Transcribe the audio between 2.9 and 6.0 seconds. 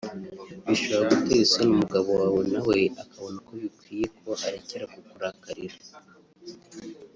akabona ko bikwiye ko arekera kukurakarira